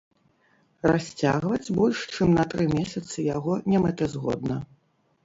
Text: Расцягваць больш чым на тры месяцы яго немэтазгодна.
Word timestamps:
Расцягваць 0.91 1.73
больш 1.79 1.99
чым 2.13 2.33
на 2.37 2.45
тры 2.53 2.65
месяцы 2.77 3.27
яго 3.27 3.53
немэтазгодна. 3.73 4.57